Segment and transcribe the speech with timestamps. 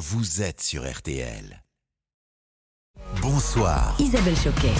[0.00, 1.62] vous êtes sur RTL.
[3.20, 3.94] Bonsoir.
[3.98, 4.72] Isabelle Choquet.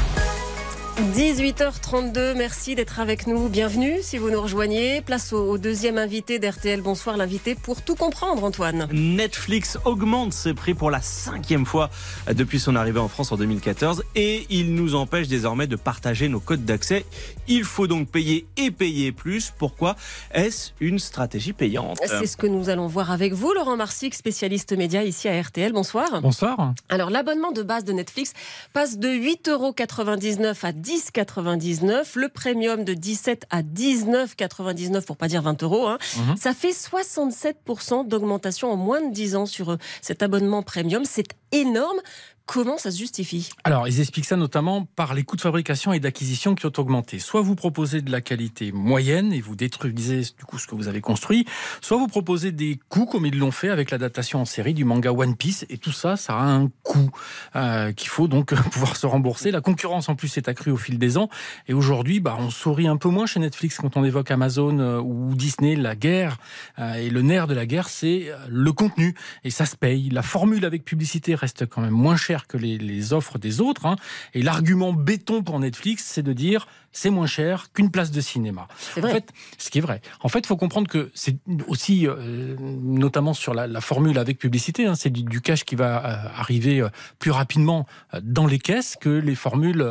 [0.99, 3.49] 18h32, merci d'être avec nous.
[3.49, 5.01] Bienvenue si vous nous rejoignez.
[5.01, 6.83] Place au, deuxième invité d'RTL.
[6.83, 8.87] Bonsoir l'invité pour tout comprendre Antoine.
[8.93, 11.89] Netflix augmente ses prix pour la cinquième fois
[12.31, 16.41] depuis son arrivée en France en 2014 et il nous empêche désormais de partager nos
[16.41, 17.07] codes d'accès.
[17.49, 19.53] Il faut donc payer et payer plus.
[19.57, 19.97] Pourquoi
[20.33, 21.99] Est-ce une stratégie payante?
[22.05, 25.73] C'est ce que nous allons voir avec vous, Laurent Marsic, spécialiste média ici à RTL.
[25.73, 26.21] Bonsoir.
[26.21, 26.75] Bonsoir.
[26.91, 28.35] Alors l'abonnement de base de Netflix
[28.75, 32.19] passe de 8,99€ à 10 10,99.
[32.19, 35.87] Le premium de 17 à 19,99 pour pas dire 20 euros.
[35.87, 35.99] Hein.
[36.17, 36.37] Mhm.
[36.37, 41.05] Ça fait 67% d'augmentation en moins de 10 ans sur euh, cet abonnement premium.
[41.05, 41.99] C'est énorme.
[42.47, 46.01] Comment ça se justifie Alors, ils expliquent ça notamment par les coûts de fabrication et
[46.01, 47.21] d'acquisition qui ont augmenté.
[47.21, 50.89] Soit vous proposez de la qualité moyenne et vous détruisez du coup ce que vous
[50.89, 51.47] avez construit,
[51.81, 55.13] soit vous proposez des coûts comme ils l'ont fait avec l'adaptation en série du manga
[55.13, 55.65] One Piece.
[55.69, 57.11] Et tout ça, ça a un coût
[57.55, 59.53] euh, qu'il faut donc pouvoir se rembourser.
[59.53, 61.29] La concurrence en plus s'est accrue au fil des ans.
[61.69, 64.99] Et aujourd'hui, bah, on sourit un peu moins chez Netflix quand on évoque Amazon euh,
[64.99, 65.77] ou Disney.
[65.77, 66.39] La guerre
[66.81, 69.15] euh, et le nerf de la guerre, c'est le contenu.
[69.45, 70.11] Et ça se paye.
[70.11, 73.87] La formule avec publicité reste quand même moins chère que les, offres des autres.
[73.87, 73.97] Hein.
[74.35, 78.67] Et l'argument béton pour Netflix, c'est de dire c'est moins cher qu'une place de cinéma.
[78.99, 80.01] En fait, ce qui est vrai.
[80.23, 81.37] En fait, il faut comprendre que c'est
[81.69, 86.29] aussi, euh, notamment sur la, formule avec publicité, hein, c'est du, cash qui va euh,
[86.37, 87.87] arriver euh, plus rapidement
[88.23, 89.87] dans les caisses que les formules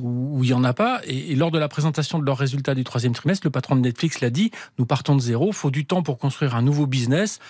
[0.00, 1.00] où il n'y en a pas.
[1.04, 3.80] Et, et, lors de la présentation de leurs résultats du troisième trimestre, le patron de
[3.80, 6.86] Netflix l'a dit, nous partons de zéro, il faut du temps pour construire un nouveau
[6.86, 7.40] business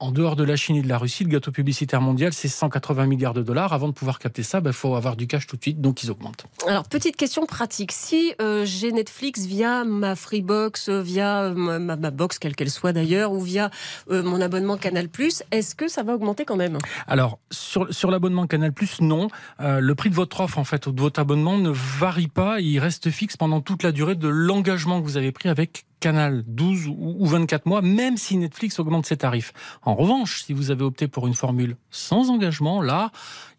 [0.00, 3.06] en dehors de la Chine et de la Russie, le gâteau publicitaire mondial, c'est 180
[3.06, 3.72] milliards de dollars.
[3.72, 6.02] Avant de pouvoir capter ça, il ben, faut avoir du cash tout de suite, donc
[6.02, 6.44] ils augmentent.
[6.66, 7.92] Alors, petite question pratique.
[7.92, 12.92] Si euh, j'ai Netflix via ma Freebox, euh, via euh, ma, box, quelle qu'elle soit
[12.92, 13.70] d'ailleurs, ou via
[14.08, 15.08] mon abonnement Canal+,
[15.50, 16.78] est-ce que ça va augmenter quand même?
[17.06, 19.28] Alors, sur, sur l'abonnement Canal+, non.
[19.58, 22.60] le prix de votre offre, en fait, ou de votre abonnement ne varie pas.
[22.60, 26.44] Il reste fixe pendant toute la durée de l'engagement que vous avez pris avec Canal
[26.46, 29.52] 12 ou 24 mois, même si Netflix augmente ses tarifs.
[29.82, 33.10] En revanche, si vous avez opté pour une formule sans engagement, là,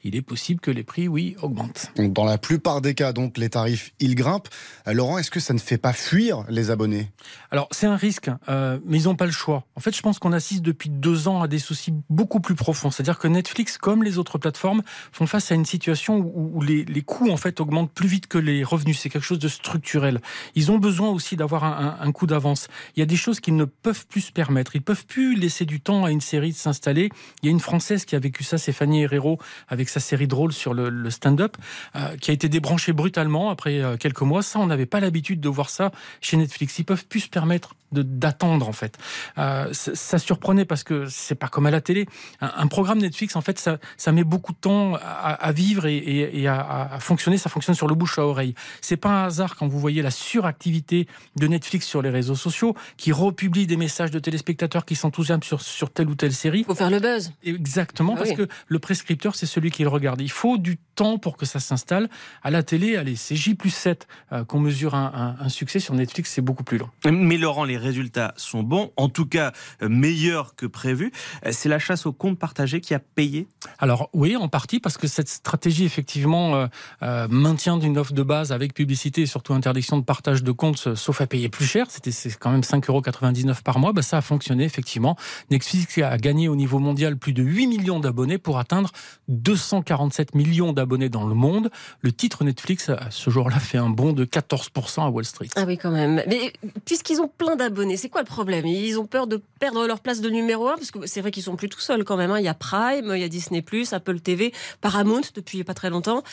[0.03, 1.91] il est possible que les prix, oui, augmentent.
[1.97, 4.47] Dans la plupart des cas, donc, les tarifs, ils grimpent.
[4.87, 7.11] Euh, Laurent, est-ce que ça ne fait pas fuir les abonnés?
[7.51, 9.65] Alors, c'est un risque, euh, mais ils n'ont pas le choix.
[9.75, 12.91] En fait, je pense qu'on assiste depuis deux ans à des soucis beaucoup plus profonds.
[12.91, 17.29] C'est-à-dire que Netflix, comme les autres plateformes, font face à une situation où, les, coûts,
[17.29, 18.99] en fait, augmentent plus vite que les revenus.
[18.99, 20.21] C'est quelque chose de structurel.
[20.55, 22.67] Ils ont besoin aussi d'avoir un, un, coup d'avance.
[22.95, 24.75] Il y a des choses qu'ils ne peuvent plus se permettre.
[24.75, 27.09] Ils peuvent plus laisser du temps à une série de s'installer.
[27.41, 30.27] Il y a une Française qui a vécu ça, c'est Fanny Herrero, avec sa série
[30.27, 31.57] drôle sur le, stand-up,
[31.95, 34.41] euh, qui a été débranchée brutalement après euh, quelques mois.
[34.43, 35.91] Ça, on n'avait pas l'habitude de voir ça
[36.21, 36.77] chez Netflix.
[36.79, 38.97] Ils peuvent plus se permettre d'attendre en fait.
[39.37, 42.07] Euh, ça, surprenait parce que c'est pas comme à la télé.
[42.41, 46.97] Un, programme Netflix en fait ça, ça, met beaucoup de temps à, vivre et, à,
[46.99, 47.37] fonctionner.
[47.37, 48.53] Ça fonctionne sur le bouche à oreille.
[48.81, 52.75] C'est pas un hasard quand vous voyez la suractivité de Netflix sur les réseaux sociaux,
[52.97, 56.59] qui republie des messages de téléspectateurs qui s'enthousiasment sur, sur telle ou telle série.
[56.59, 57.31] Il faut faire le buzz.
[57.43, 60.21] Exactement ah parce que le prescripteur c'est celui qui le regarde.
[60.21, 62.09] Il faut du temps pour que ça s'installe.
[62.43, 65.79] À la télé, allez, c'est J plus 7 euh, qu'on mesure un, un, succès.
[65.79, 66.89] Sur Netflix, c'est beaucoup plus long.
[67.05, 69.51] Mais Laurent, les résultats sont bons, en tout cas
[69.81, 71.11] euh, meilleurs que prévu.
[71.45, 73.47] Euh, c'est la chasse au compte partagé qui a payé
[73.79, 76.67] Alors oui, en partie, parce que cette stratégie, effectivement,
[77.01, 80.95] euh, maintien d'une offre de base avec publicité et surtout interdiction de partage de comptes,
[80.95, 84.21] sauf à payer plus cher, c'était quand même 5,99 euros par mois, bah, ça a
[84.21, 85.15] fonctionné, effectivement.
[85.49, 88.91] Netflix a gagné au niveau mondial plus de 8 millions d'abonnés pour atteindre
[89.27, 91.69] 247 millions d'abonnés dans le monde.
[92.01, 95.47] Le titre Netflix, ce jour-là, fait un bond de 14% à Wall Street.
[95.55, 96.21] Ah oui, quand même.
[96.27, 96.53] Mais
[96.85, 98.65] puisqu'ils ont plein d'abonnés, c'est quoi le problème?
[98.65, 101.43] Ils ont peur de perdre leur place de numéro 1 parce que c'est vrai qu'ils
[101.43, 102.31] sont plus tout seuls quand même.
[102.31, 102.39] Hein.
[102.39, 106.23] Il y a Prime, il y a Disney+, Apple TV, Paramount depuis pas très longtemps.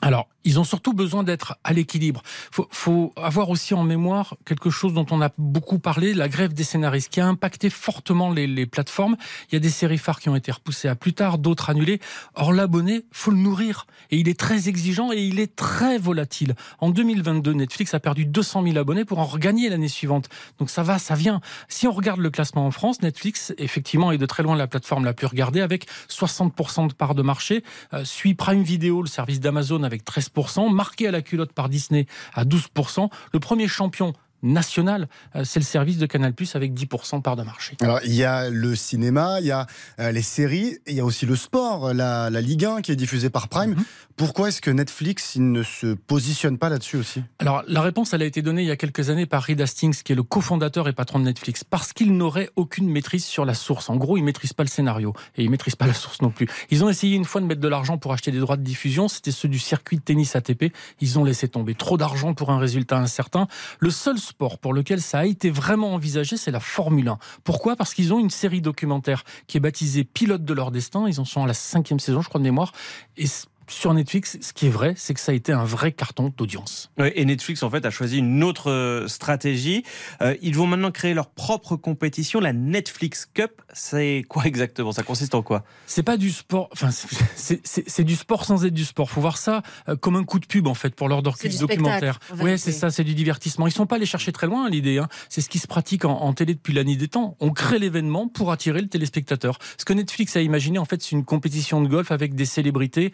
[0.00, 2.22] Alors, ils ont surtout besoin d'être à l'équilibre.
[2.56, 6.54] Il faut, avoir aussi en mémoire quelque chose dont on a beaucoup parlé, la grève
[6.54, 9.16] des scénaristes, qui a impacté fortement les, plateformes.
[9.50, 12.00] Il y a des séries phares qui ont été repoussées à plus tard, d'autres annulées.
[12.34, 13.86] Or, l'abonné, faut le nourrir.
[14.10, 16.54] Et il est très exigeant et il est très volatile.
[16.78, 20.28] En 2022, Netflix a perdu 200 000 abonnés pour en regagner l'année suivante.
[20.58, 21.40] Donc ça va, ça vient.
[21.68, 25.04] Si on regarde le classement en France, Netflix, effectivement, est de très loin la plateforme
[25.04, 27.64] la plus regardée, avec 60% de part de marché.
[27.92, 32.06] Euh, suit Prime Video, le service d'Amazon, avec 13% marqué à la culotte par Disney
[32.34, 33.08] à 12%.
[33.32, 34.12] Le premier champion
[34.42, 37.76] national, euh, c'est le service de Canal Plus avec 10% part de marché.
[37.80, 39.66] Alors, il y a le cinéma, il y a
[40.00, 43.30] euh, les séries, il y a aussi le sport, la, Ligue 1 qui est diffusée
[43.30, 43.70] par Prime.
[43.70, 43.84] Mhm.
[44.16, 47.22] Pourquoi est-ce que Netflix il ne se positionne pas là-dessus aussi?
[47.38, 50.02] Alors, la réponse, elle a été donnée il y a quelques années par Reed Hastings,
[50.02, 53.54] qui est le cofondateur et patron de Netflix, parce qu'il n'aurait aucune maîtrise sur la
[53.54, 53.90] source.
[53.90, 56.20] En gros, il ne maîtrise pas le scénario et il ne maîtrise pas la source
[56.20, 56.48] non plus.
[56.70, 59.08] Ils ont essayé une fois de mettre de l'argent pour acheter des droits de diffusion,
[59.08, 60.72] c'était ceux du circuit de tennis ATP.
[61.00, 63.46] Ils ont laissé tomber trop d'argent pour un résultat incertain.
[63.78, 67.18] Le seul sport pour lequel ça a été vraiment envisagé, c'est la Formule 1.
[67.44, 67.76] Pourquoi?
[67.76, 71.08] Parce qu'ils ont une série documentaire qui est baptisée Pilote de leur destin.
[71.08, 72.72] Ils en sont à la cinquième saison, je crois de mémoire.
[73.16, 73.26] Et
[73.68, 76.90] sur Netflix, ce qui est vrai, c'est que ça a été un vrai carton d'audience.
[76.98, 79.84] et Netflix, en fait, a choisi une autre euh, stratégie.
[80.22, 83.62] Euh, ils vont maintenant créer leur propre compétition, la Netflix Cup.
[83.72, 84.92] C'est quoi exactement?
[84.92, 85.64] Ça consiste en quoi?
[85.86, 86.68] C'est pas du sport.
[86.72, 89.10] Enfin, c'est du sport sans être du sport.
[89.10, 92.20] Faut voir ça euh, comme un coup de pub, en fait, pour leur documentaire.
[92.40, 93.66] Oui, c'est ça, c'est du divertissement.
[93.66, 94.98] Ils sont pas allés chercher très loin, l'idée.
[94.98, 95.08] Hein.
[95.28, 97.36] C'est ce qui se pratique en, en télé depuis la nuit des temps.
[97.40, 99.58] On crée l'événement pour attirer le téléspectateur.
[99.76, 103.12] Ce que Netflix a imaginé, en fait, c'est une compétition de golf avec des célébrités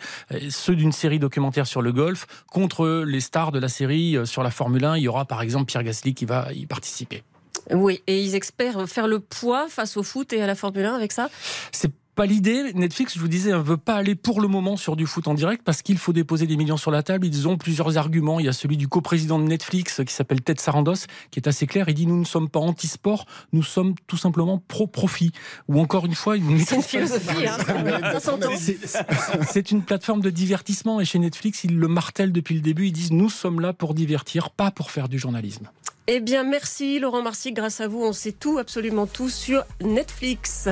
[0.51, 4.43] ceux d'une série documentaire sur le golf contre les stars de la série euh, sur
[4.43, 4.97] la Formule 1.
[4.99, 7.23] Il y aura par exemple Pierre Gasly qui va y participer.
[7.71, 10.95] Oui, et ils espèrent faire le poids face au foot et à la Formule 1
[10.95, 11.31] avec ça?
[11.73, 12.73] C'est pas l'idée.
[12.75, 15.35] Netflix, je vous disais, ne veut pas aller pour le moment sur du foot en
[15.35, 17.27] direct parce qu'il faut déposer des millions sur la table.
[17.27, 18.41] Ils ont plusieurs arguments.
[18.41, 21.67] Il y a celui du coprésident de Netflix qui s'appelle Ted Sarandos, qui est assez
[21.67, 21.89] clair.
[21.89, 25.33] Il dit nous ne sommes pas anti-sport, nous sommes tout simplement pro-profit.
[25.69, 27.47] Ou encore une fois, une c'est une philosophie.
[27.47, 27.59] Hein.
[29.49, 32.87] c'est une plateforme de divertissement et chez Netflix, ils le martèlent depuis le début.
[32.87, 35.69] Ils disent nous sommes là pour divertir, pas pour faire du journalisme.
[36.07, 37.53] Eh bien, merci Laurent Marcy.
[37.53, 40.69] Grâce à vous, on sait tout, absolument tout sur Netflix.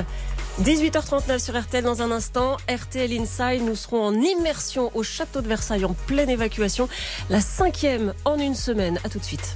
[0.61, 2.57] 18h39 sur RTL dans un instant.
[2.69, 6.87] RTL Inside, nous serons en immersion au château de Versailles en pleine évacuation.
[7.29, 8.99] La cinquième en une semaine.
[9.03, 9.55] À tout de suite.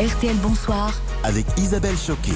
[0.00, 2.32] RTL Bonsoir avec Isabelle Choquet.